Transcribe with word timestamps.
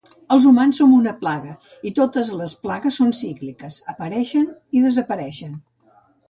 Els 0.35 0.45
humans 0.51 0.77
som 0.81 0.93
una 0.99 1.11
plaga 1.19 1.53
i 1.89 1.93
totes 1.99 2.31
les 2.39 2.55
plagues 2.63 2.97
són 3.03 3.13
cícliques 3.21 3.79
apareixen 3.95 4.49
i 4.79 4.83
desapareixen 4.87 5.55